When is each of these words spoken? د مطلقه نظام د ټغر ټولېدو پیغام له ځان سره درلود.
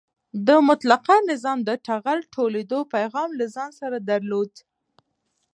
د 0.47 0.49
مطلقه 0.67 1.15
نظام 1.31 1.59
د 1.69 1.69
ټغر 1.85 2.19
ټولېدو 2.33 2.79
پیغام 2.93 3.29
له 3.39 3.45
ځان 3.55 3.69
سره 3.79 3.97
درلود. 4.09 4.51